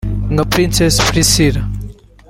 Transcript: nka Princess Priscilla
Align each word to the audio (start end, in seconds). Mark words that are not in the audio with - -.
nka 0.33 0.43
Princess 0.51 0.95
Priscilla 1.07 1.61